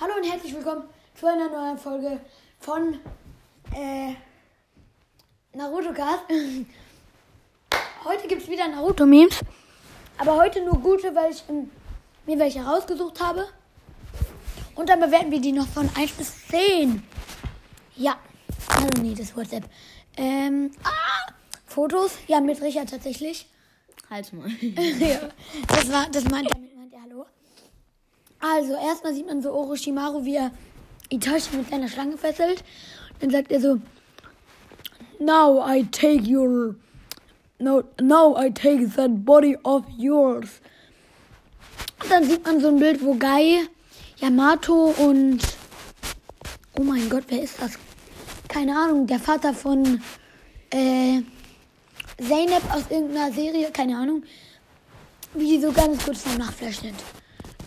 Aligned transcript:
Hallo 0.00 0.12
und 0.16 0.28
herzlich 0.28 0.52
willkommen 0.52 0.82
zu 1.14 1.26
einer 1.26 1.48
neuen 1.48 1.78
Folge 1.78 2.18
von 2.58 2.98
äh, 3.72 4.14
Naruto 5.56 5.92
Cast. 5.92 6.24
Heute 8.04 8.26
gibt 8.26 8.42
es 8.42 8.48
wieder 8.48 8.66
Naruto-Memes. 8.66 9.38
Aber 10.18 10.36
heute 10.36 10.64
nur 10.64 10.80
gute, 10.80 11.14
weil 11.14 11.30
ich 11.30 11.44
ähm, 11.48 11.70
mir 12.26 12.40
welche 12.40 12.64
rausgesucht 12.64 13.20
habe. 13.20 13.46
Und 14.74 14.88
dann 14.88 14.98
bewerten 14.98 15.30
wir 15.30 15.40
die 15.40 15.52
noch 15.52 15.68
von 15.68 15.88
1 15.94 16.10
bis 16.12 16.48
10. 16.48 17.04
Ja. 17.94 18.16
Also 18.68 18.88
nee, 19.00 19.14
das 19.14 19.36
WhatsApp. 19.36 19.64
Ähm, 20.16 20.72
ah, 20.82 21.32
Fotos? 21.66 22.18
Ja, 22.26 22.40
mit 22.40 22.60
Richard 22.60 22.90
tatsächlich. 22.90 23.46
Halt's 24.12 24.30
mal. 24.30 24.46
ja, 24.60 25.20
das 25.68 25.90
war, 25.90 26.06
das 26.10 26.24
meint 26.24 26.50
er, 26.50 26.58
meint 26.76 26.92
er 26.92 27.00
Hallo. 27.00 27.24
Also, 28.38 28.74
erstmal 28.74 29.14
sieht 29.14 29.26
man 29.26 29.40
so 29.40 29.50
Orochimaru, 29.52 30.22
wie 30.26 30.36
er 30.36 30.50
Itachi 31.08 31.56
mit 31.56 31.70
seiner 31.70 31.88
Schlange 31.88 32.18
fesselt. 32.18 32.62
Dann 33.20 33.30
sagt 33.30 33.50
er 33.50 33.60
so, 33.62 33.80
Now 35.18 35.64
I 35.66 35.84
take 35.84 36.30
your, 36.30 36.76
no, 37.58 37.84
now 38.02 38.36
I 38.38 38.50
take 38.50 38.86
that 38.96 39.24
body 39.24 39.56
of 39.64 39.84
yours. 39.96 40.60
Und 42.02 42.10
dann 42.10 42.24
sieht 42.24 42.44
man 42.44 42.60
so 42.60 42.68
ein 42.68 42.78
Bild, 42.78 43.02
wo 43.02 43.14
Guy, 43.14 43.66
Yamato 44.18 44.94
und, 44.98 45.40
oh 46.78 46.82
mein 46.82 47.08
Gott, 47.08 47.24
wer 47.28 47.42
ist 47.42 47.62
das? 47.62 47.78
Keine 48.46 48.76
Ahnung, 48.76 49.06
der 49.06 49.20
Vater 49.20 49.54
von, 49.54 50.02
äh, 50.68 51.22
Zeynep 52.28 52.62
aus 52.74 52.84
irgendeiner 52.90 53.32
Serie, 53.32 53.70
keine 53.72 53.96
Ahnung, 53.96 54.22
wie 55.34 55.56
die 55.56 55.60
so 55.60 55.72
ganz 55.72 56.04
kurz 56.04 56.22
vom 56.22 56.38
Nachflash 56.38 56.80
sind. 56.80 56.96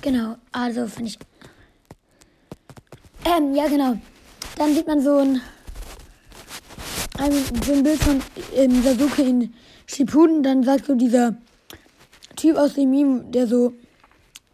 Genau, 0.01 0.35
also 0.51 0.87
finde 0.87 1.11
ich. 1.11 1.19
Ähm, 3.25 3.55
ja, 3.55 3.67
genau. 3.67 3.97
Dann 4.57 4.73
sieht 4.73 4.87
man 4.87 5.01
so 5.01 5.17
ein, 5.17 5.41
ein, 7.17 7.31
so 7.65 7.73
ein 7.73 7.83
Bild 7.83 8.01
von 8.01 8.21
ähm, 8.55 8.83
Sasuke 8.83 9.21
in 9.23 9.53
Shippuden. 9.87 10.43
Dann 10.43 10.63
sagt 10.63 10.85
so 10.85 10.95
dieser 10.95 11.35
Typ 12.35 12.55
aus 12.57 12.75
dem 12.75 12.91
Meme, 12.91 13.23
der 13.31 13.47
so 13.47 13.73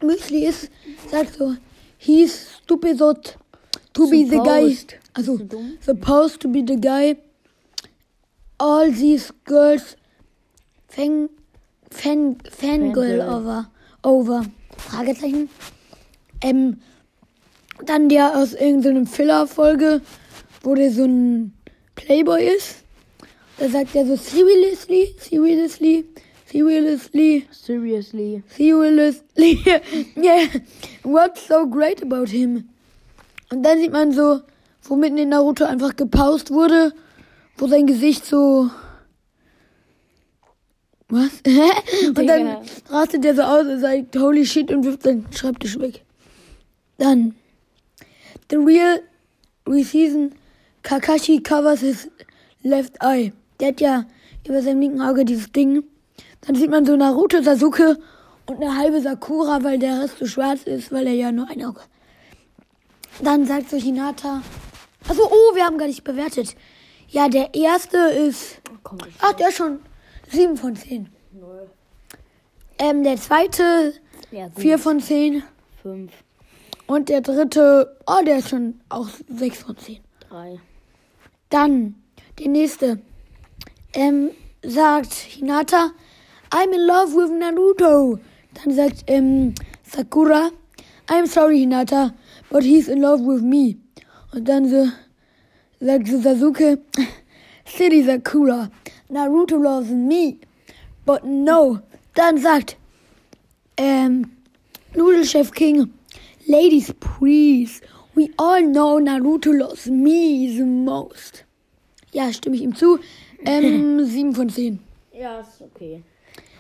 Müsli 0.02 0.46
ist, 0.46 0.70
sagt 1.10 1.36
so, 1.38 1.56
he's 1.98 2.48
stupid 2.64 2.98
to 2.98 4.10
be 4.10 4.26
the 4.26 4.38
guy. 4.38 4.78
Also, 5.14 5.38
supposed 5.82 6.40
to 6.40 6.48
be 6.48 6.64
the 6.66 6.78
guy. 6.80 7.18
All 8.62 8.92
these 8.92 9.34
girls 9.46 9.98
fan, 10.88 11.30
fan, 11.90 12.38
fangirl 12.48 13.18
Fangirl. 13.18 13.34
over, 13.36 13.72
over. 14.04 14.46
Fragezeichen. 14.78 15.50
Ähm, 16.42 16.78
dann 17.86 18.08
der 18.08 18.38
aus 18.38 18.54
irgendeinem 18.54 19.08
Filler-Folge, 19.08 20.02
wo 20.62 20.76
der 20.76 20.92
so 20.92 21.06
ein 21.06 21.54
Playboy 21.96 22.46
ist. 22.56 22.84
Da 23.58 23.68
sagt 23.68 23.96
er 23.96 24.06
so, 24.06 24.16
seriously, 24.16 25.16
seriously, 25.18 26.06
seriously, 26.46 27.48
Seriously. 27.52 28.44
seriously, 28.56 29.60
yeah, 30.16 30.46
what's 31.04 31.48
so 31.48 31.66
great 31.68 32.04
about 32.04 32.28
him? 32.30 32.70
Und 33.52 33.64
dann 33.64 33.80
sieht 33.80 33.92
man 33.92 34.12
so, 34.12 34.42
wo 34.84 34.96
mitten 34.96 35.18
in 35.18 35.30
Naruto 35.30 35.66
einfach 35.66 35.96
gepaust 35.96 36.52
wurde, 36.52 36.94
wo 37.62 37.68
sein 37.68 37.86
Gesicht 37.86 38.26
so. 38.26 38.72
Was? 41.10 41.30
und 42.08 42.28
dann 42.28 42.58
rastet 42.90 43.24
er 43.24 43.36
so 43.36 43.44
aus 43.44 43.68
und 43.68 43.80
sagt, 43.80 44.18
holy 44.18 44.46
shit, 44.46 44.72
und 44.72 44.84
wirft 44.84 45.04
seinen 45.04 45.32
Schreibtisch 45.32 45.78
weg. 45.78 46.04
Dann. 46.98 47.36
The 48.50 48.58
real 48.58 49.02
reason 49.68 50.34
Kakashi 50.82 51.42
covers 51.42 51.82
his 51.82 52.10
left 52.64 52.96
eye. 53.00 53.32
Der 53.60 53.70
hat 53.70 53.82
ja 53.82 54.06
über 54.48 54.62
seinem 54.64 54.82
linken 54.82 55.02
Auge 55.02 55.24
dieses 55.24 55.52
Ding. 55.52 55.84
Dann 56.42 56.56
sieht 56.56 56.72
man 56.72 56.86
so 56.86 56.96
Naruto, 56.96 57.44
Sasuke 57.44 58.00
und 58.48 58.56
eine 58.56 58.76
halbe 58.76 59.02
Sakura, 59.02 59.64
weil 59.64 59.78
der 59.78 60.02
Rest 60.02 60.18
so 60.18 60.26
schwarz 60.26 60.64
ist, 60.64 60.92
weil 60.92 61.06
er 61.06 61.14
ja 61.14 61.32
nur 61.32 61.48
ein 61.48 61.64
Auge. 61.64 61.82
Dann 63.22 63.46
sagt 63.46 63.70
so 63.70 63.78
Hinata. 63.78 64.42
Also, 65.08 65.24
oh, 65.30 65.56
wir 65.56 65.64
haben 65.64 65.78
gar 65.78 65.88
nicht 65.88 66.04
bewertet. 66.04 66.56
Ja, 67.12 67.28
der 67.28 67.54
erste 67.54 67.98
ist. 67.98 68.62
Komm, 68.84 69.00
Ach, 69.20 69.34
der 69.34 69.50
ist 69.50 69.58
schon 69.58 69.80
7 70.30 70.56
von 70.56 70.76
10. 70.76 71.10
null. 71.34 71.70
Ähm, 72.80 73.04
der 73.04 73.18
zweite 73.18 73.94
Ja, 74.32 74.48
gut. 74.48 74.60
4 74.62 74.80
von 74.80 75.00
10. 75.02 75.44
Fünf. 75.82 76.12
Und 76.88 77.10
der 77.10 77.22
dritte, 77.22 77.98
oh, 78.08 78.24
der 78.26 78.38
ist 78.38 78.50
schon 78.50 78.80
auch 78.90 79.08
6 79.28 79.64
von 79.64 79.78
10. 79.78 80.00
Drei. 80.30 80.60
Dann 81.50 81.96
der 82.40 82.48
nächste. 82.48 83.02
Ähm, 83.94 84.32
sagt 84.64 85.12
Hinata, 85.14 85.92
I'm 86.50 86.72
in 86.74 86.88
love 86.88 87.14
with 87.14 87.30
Naruto. 87.32 88.20
Dann 88.54 88.74
sagt 88.74 89.04
ähm, 89.08 89.54
Sakura, 89.84 90.50
I'm 91.08 91.28
sorry 91.28 91.60
Hinata, 91.60 92.14
but 92.50 92.64
he's 92.64 92.88
in 92.88 93.02
love 93.02 93.22
with 93.26 93.42
me. 93.42 93.76
Und 94.34 94.48
dann 94.48 94.70
so 94.70 94.88
sagt 95.82 96.08
so 96.08 96.22
Sasuke, 96.22 96.80
Silly 97.66 98.04
Sakura, 98.04 98.70
Naruto 99.10 99.58
loves 99.62 99.90
me, 99.90 100.38
but 101.06 101.26
no. 101.26 101.80
Dann 102.14 102.38
sagt 102.38 102.78
ähm, 103.78 104.32
Nudelchef 104.96 105.52
King, 105.52 105.92
Ladies, 106.48 106.94
please. 107.00 107.82
We 108.16 108.30
all 108.38 108.62
know 108.62 109.00
Naruto 109.00 109.58
loves 109.58 109.88
me 109.88 110.48
the 110.56 110.66
most. 110.66 111.46
Ja, 112.12 112.32
stimme 112.34 112.56
ich 112.56 112.62
ihm 112.62 112.76
zu. 112.76 113.00
Ähm, 113.46 114.04
7 114.06 114.36
von 114.36 114.50
10. 114.50 114.80
Ja, 115.14 115.40
ist 115.40 115.62
okay. 115.62 116.04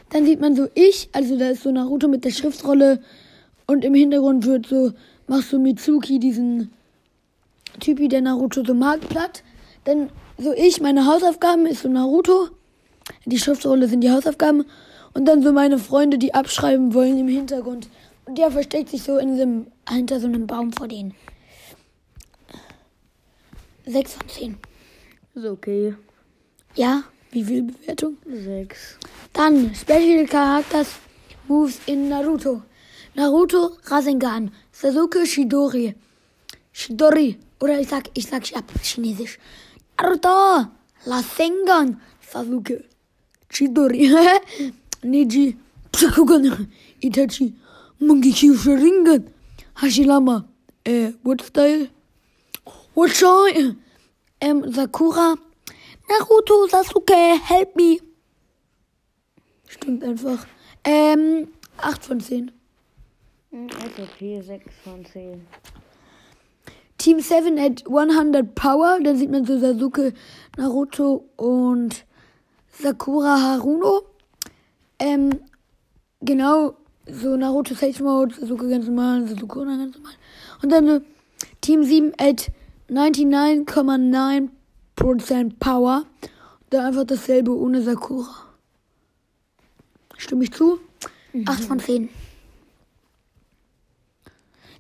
Dann 0.09 0.25
sieht 0.25 0.39
man 0.39 0.55
so 0.55 0.67
ich, 0.75 1.09
also 1.11 1.37
da 1.37 1.49
ist 1.49 1.63
so 1.63 1.71
Naruto 1.71 2.07
mit 2.07 2.25
der 2.25 2.31
Schriftrolle 2.31 3.01
und 3.67 3.83
im 3.83 3.93
Hintergrund 3.93 4.45
wird 4.45 4.67
so, 4.67 4.93
machst 5.27 5.49
so 5.49 5.59
Mitsuki 5.59 6.19
diesen 6.19 6.71
Typi, 7.79 8.07
der 8.07 8.21
Naruto 8.21 8.63
so 8.63 8.73
mag, 8.73 9.01
platt. 9.09 9.43
Dann 9.85 10.09
so 10.37 10.53
ich, 10.53 10.81
meine 10.81 11.05
Hausaufgaben 11.05 11.65
ist 11.65 11.83
so 11.83 11.89
Naruto. 11.89 12.49
Die 13.25 13.39
Schriftrolle 13.39 13.87
sind 13.87 14.01
die 14.01 14.11
Hausaufgaben. 14.11 14.65
Und 15.13 15.25
dann 15.25 15.43
so 15.43 15.51
meine 15.51 15.77
Freunde, 15.77 16.17
die 16.17 16.33
abschreiben 16.33 16.93
wollen 16.93 17.17
im 17.17 17.27
Hintergrund. 17.27 17.89
Und 18.25 18.37
der 18.37 18.51
versteckt 18.51 18.89
sich 18.89 19.03
so 19.03 19.17
in 19.17 19.31
einem, 19.31 19.67
hinter 19.89 20.19
so 20.19 20.27
einem 20.27 20.47
Baum 20.47 20.71
vor 20.71 20.87
denen. 20.87 21.13
6 23.85 24.13
von 24.13 24.29
10. 24.29 24.57
Ist 25.35 25.45
okay. 25.45 25.95
Ja, 26.75 27.03
wie 27.31 27.43
viel 27.43 27.63
Bewertung? 27.63 28.17
Sechs. 28.25 28.97
Dann 29.33 29.73
Special 29.75 30.25
Characters 30.25 30.87
Moves 31.47 31.79
in 31.85 32.09
Naruto. 32.09 32.61
Naruto 33.15 33.71
Rasengan. 33.85 34.51
Sasuke 34.71 35.25
Shidori. 35.25 35.95
Shidori. 36.71 37.37
Oder 37.61 37.79
ich 37.79 37.88
sag, 37.89 38.09
ich 38.16 38.27
sag 38.27 38.44
Chinesisch. 38.83 39.38
Naruto 39.97 40.67
Rasengan. 41.05 42.01
Sasuke. 42.19 42.85
Shidori. 43.49 44.09
Neji. 45.03 45.57
Psakugan. 45.91 46.72
Itachi. 47.01 47.53
Mangekyou 47.99 48.55
Sharingan. 48.55 49.27
Hashirama. 49.75 50.45
Äh, 50.83 51.13
what 51.23 51.41
style? 51.44 51.89
What 52.95 53.11
shine? 53.11 53.78
Ähm, 54.39 54.72
Sakura. 54.73 55.35
Naruto, 56.09 56.67
Sasuke, 56.67 57.39
help 57.47 57.75
me. 57.75 57.99
Stimmt 59.67 60.03
einfach. 60.03 60.47
Ähm, 60.84 61.47
8 61.78 62.03
von 62.05 62.19
10. 62.19 62.52
Hm, 63.52 63.67
Ist 63.67 63.99
okay. 63.99 64.41
Sechs 64.41 64.73
von 64.84 65.05
zehn. 65.05 65.46
Team 67.01 67.19
7 67.19 67.57
at 67.57 67.83
100 67.87 68.53
Power. 68.53 68.99
Dann 69.03 69.17
sieht 69.17 69.31
man 69.31 69.43
so 69.43 69.57
Sasuke, 69.57 70.13
Naruto 70.55 71.27
und 71.35 72.05
Sakura 72.71 73.41
Haruno. 73.41 74.03
Ähm, 74.99 75.31
genau, 76.19 76.77
so 77.07 77.35
Naruto 77.35 77.73
Sage 77.73 78.03
Mode, 78.03 78.35
Sasuke 78.35 78.69
ganz 78.69 78.85
normal, 78.85 79.27
Sakura 79.27 79.77
ganz 79.77 79.95
normal. 79.95 80.13
Und 80.61 80.71
dann 80.71 80.87
so 80.87 81.01
Team 81.61 81.83
7 81.83 82.13
at 82.19 82.51
99,9% 82.87 85.53
Power. 85.59 86.05
Dann 86.69 86.85
einfach 86.85 87.05
dasselbe 87.05 87.57
ohne 87.57 87.81
Sakura. 87.81 88.29
Stimme 90.17 90.43
ich 90.43 90.51
zu? 90.51 90.79
8 91.47 91.63
von 91.63 91.79
10. 91.79 92.09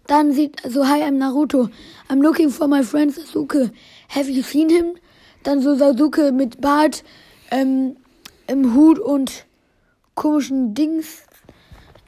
Dann 0.07 0.33
sieht 0.33 0.61
so, 0.67 0.87
hi, 0.87 1.01
I'm 1.01 1.17
Naruto. 1.17 1.69
I'm 2.09 2.21
looking 2.21 2.49
for 2.49 2.67
my 2.67 2.83
friend 2.83 3.13
Sasuke. 3.13 3.71
Have 4.09 4.29
you 4.29 4.43
seen 4.43 4.69
him? 4.69 4.97
Dann 5.43 5.61
so 5.61 5.75
Sasuke 5.75 6.31
mit 6.31 6.61
Bart, 6.61 7.03
ähm, 7.51 7.95
im 8.47 8.73
Hut 8.75 8.99
und 8.99 9.45
komischen 10.15 10.73
Dings. 10.73 11.23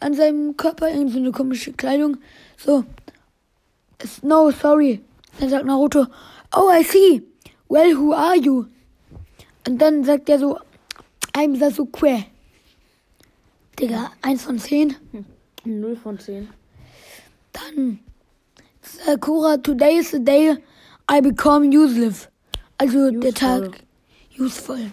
an 0.03 0.13
seinem 0.13 0.57
Körper 0.57 0.89
irgend 0.89 1.11
so 1.11 1.17
eine 1.17 1.31
komische 1.31 1.71
Kleidung. 1.73 2.17
So, 2.57 2.83
no, 4.21 4.51
sorry. 4.51 5.01
Dann 5.39 5.49
sagt 5.49 5.65
Naruto, 5.65 6.05
oh, 6.55 6.69
I 6.69 6.83
see. 6.83 7.23
Well, 7.69 7.95
who 7.95 8.13
are 8.13 8.35
you? 8.35 8.65
Und 9.65 9.81
dann 9.81 10.03
sagt 10.03 10.29
er 10.29 10.39
so, 10.39 10.59
I'm 11.33 11.57
Sasuke. 11.57 12.25
Digga, 13.79 14.11
eins 14.21 14.43
von 14.43 14.59
zehn. 14.59 14.95
0 15.63 15.95
von 15.95 16.19
10. 16.19 16.49
Dann 17.75 17.99
Sakura, 18.81 19.57
today 19.57 19.97
is 19.97 20.11
the 20.11 20.19
day 20.19 20.57
I 21.09 21.21
become 21.21 21.69
useless. 21.71 22.27
Also 22.77 23.11
der 23.11 23.29
Useful. 23.31 23.33
Tag 23.33 23.83
useful. 24.37 24.91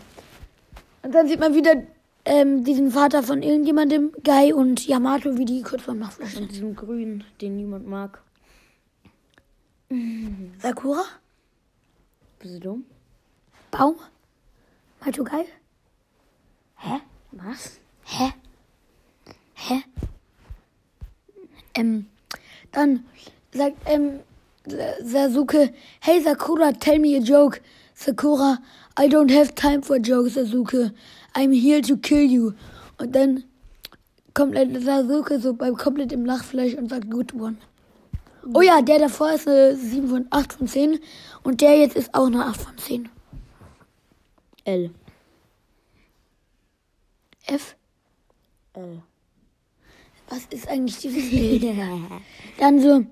Und 1.03 1.15
dann 1.15 1.27
sieht 1.29 1.41
man 1.41 1.55
wieder 1.55 1.83
ähm, 2.25 2.63
diesen 2.65 2.91
Vater 2.91 3.23
von 3.23 3.43
irgendjemandem, 3.43 4.13
Guy 4.23 4.53
und 4.53 4.87
Yamato, 4.87 5.37
wie 5.39 5.45
die 5.45 5.63
kurz 5.63 5.83
vorm 5.83 5.99
Nachflash 5.99 6.33
Von 6.35 6.43
sind. 6.43 6.53
diesem 6.53 6.77
Grün, 6.77 7.25
den 7.41 7.57
niemand 7.57 7.87
mag. 7.87 8.23
Sakura? 10.59 11.03
Bist 12.39 12.55
du 12.57 12.61
dumm? 12.61 12.85
Baum? 13.71 13.97
Maito 15.05 15.25
Guy? 15.25 15.47
Hä? 16.77 17.01
Was? 17.33 17.81
Hä? 18.05 18.33
Hä? 19.55 19.83
Ähm, 21.75 22.07
dann 22.73 23.05
sagt 23.53 23.77
ähm, 23.87 24.21
Sa- 24.67 25.03
Sasuke, 25.05 25.73
hey 26.01 26.21
Sakura, 26.23 26.73
tell 26.73 26.99
me 26.99 27.17
a 27.17 27.21
joke. 27.21 27.61
Sakura, 27.95 28.59
I 28.99 29.09
don't 29.09 29.31
have 29.31 29.55
time 29.55 29.83
for 29.83 29.99
jokes, 29.99 30.37
Sasuke. 30.37 30.93
I'm 31.35 31.53
here 31.53 31.81
to 31.83 31.97
kill 31.97 32.31
you. 32.31 32.53
Und 32.99 33.15
dann 33.15 33.45
kommt 34.35 34.55
Sasuke 34.57 35.39
so 35.41 35.55
beim 35.55 35.77
komplett 35.77 36.13
im 36.13 36.25
Lachfleisch 36.25 36.75
und 36.75 36.89
sagt 36.91 37.11
good 37.11 37.33
one. 37.35 37.57
Oh 38.55 38.63
ja, 38.63 38.81
der 38.81 38.99
davor 39.01 39.33
ist 39.33 39.47
eine 39.47 39.77
7 39.77 40.09
von 40.09 40.27
8 40.31 40.53
von 40.55 40.67
10 40.67 40.99
und 41.43 41.61
der 41.61 41.79
jetzt 41.79 41.97
ist 41.97 42.15
auch 42.15 42.27
eine 42.27 42.47
8 42.47 42.61
von 42.61 42.79
10. 42.79 43.09
L. 44.65 44.91
F, 47.47 47.77
L. 48.75 49.03
was 50.31 50.47
ist 50.51 50.69
eigentlich 50.69 50.99
dieses 50.99 51.31
Bild? 51.31 51.65
Dann 52.59 52.81
so, 52.81 53.05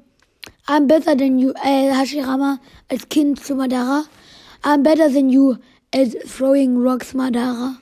I'm 0.67 0.87
better 0.87 1.17
than 1.17 1.38
you, 1.38 1.53
äh, 1.65 1.93
Hashirama 1.93 2.59
als 2.88 3.09
Kind 3.09 3.44
zu 3.44 3.55
Madara. 3.55 4.05
I'm 4.62 4.82
better 4.82 5.12
than 5.12 5.29
you 5.29 5.56
at 5.94 6.11
throwing 6.26 6.79
rocks, 6.79 7.12
Madara. 7.15 7.76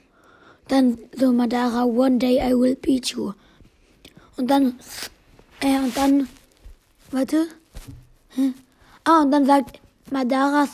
Dann 0.68 0.98
so 1.14 1.32
Madara, 1.32 1.84
one 1.84 2.18
day 2.18 2.38
I 2.40 2.54
will 2.54 2.76
beat 2.76 3.08
you. 3.08 3.32
Und 4.36 4.50
dann, 4.50 4.78
äh, 5.60 5.78
und 5.78 5.96
dann, 5.96 6.28
warte. 7.10 7.46
Hä? 8.30 8.52
Ah, 9.04 9.22
und 9.22 9.30
dann 9.30 9.46
sagt 9.46 9.80
Madara, 10.10 10.66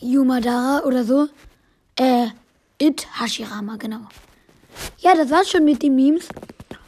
you 0.00 0.24
Madara 0.24 0.84
oder 0.84 1.04
so. 1.04 1.28
Äh, 1.96 2.28
it 2.78 3.06
Hashirama, 3.20 3.76
genau. 3.76 4.08
Ja, 4.98 5.14
das 5.14 5.30
war's 5.30 5.50
schon 5.50 5.64
mit 5.64 5.82
den 5.82 5.94
Memes. 5.94 6.28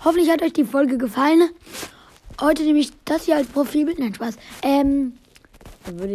Hoffentlich 0.05 0.31
hat 0.31 0.43
euch 0.43 0.53
die 0.53 0.65
Folge 0.65 0.99
gefallen. 0.99 1.51
Heute 2.41 2.63
nehme 2.63 2.79
ich 2.79 2.93
das 3.05 3.25
hier 3.25 3.37
als 3.37 3.49
Profilbild. 3.49 3.99
Nein, 3.99 4.15
Spaß. 4.15 4.37
Ähm, 4.63 5.15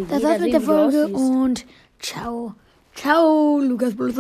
das 0.10 0.24
war's 0.24 0.40
mit 0.40 0.54
der 0.54 0.62
Folge 0.62 1.08
und 1.08 1.66
ciao. 2.00 2.54
Ciao, 2.96 3.60
Lukas 3.60 3.96
Bulls. 3.96 4.12